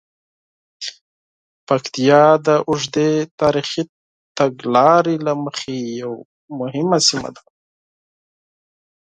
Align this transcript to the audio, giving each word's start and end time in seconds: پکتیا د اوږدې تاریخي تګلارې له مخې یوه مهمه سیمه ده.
پکتیا 1.67 2.23
د 2.45 2.47
اوږدې 2.69 3.09
تاریخي 3.41 3.83
تګلارې 4.37 5.15
له 5.25 5.33
مخې 5.43 5.75
یوه 6.01 6.19
مهمه 6.59 6.97
سیمه 7.07 7.29
ده. 7.35 7.43